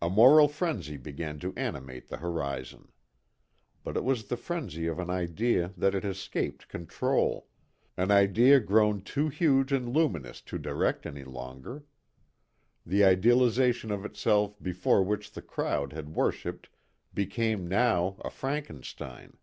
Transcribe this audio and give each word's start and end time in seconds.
A 0.00 0.08
moral 0.08 0.46
frenzy 0.46 0.96
began 0.96 1.40
to 1.40 1.52
animate 1.56 2.06
the 2.06 2.18
horizon. 2.18 2.92
But 3.82 3.96
it 3.96 4.04
was 4.04 4.26
the 4.28 4.36
frenzy 4.36 4.86
of 4.86 5.00
an 5.00 5.10
idea 5.10 5.74
that 5.76 5.92
had 5.92 6.04
escaped 6.04 6.68
control; 6.68 7.48
an 7.96 8.12
idea 8.12 8.60
grown 8.60 9.02
too 9.02 9.28
huge 9.28 9.72
and 9.72 9.92
luminous 9.92 10.40
to 10.42 10.58
direct 10.58 11.04
any 11.04 11.24
longer. 11.24 11.84
The 12.86 13.02
idealization 13.02 13.90
of 13.90 14.04
itself 14.04 14.54
before 14.62 15.02
which 15.02 15.32
the 15.32 15.42
crowd 15.42 15.92
had 15.92 16.14
worshipped 16.14 16.68
became 17.12 17.66
now 17.66 18.18
a 18.24 18.30
Frankenstein. 18.30 19.36